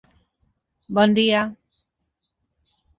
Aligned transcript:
Bon 0.99 1.15
dia 1.21 1.45